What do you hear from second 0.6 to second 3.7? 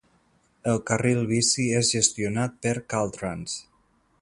El carril bici és gestionat per Caltrans.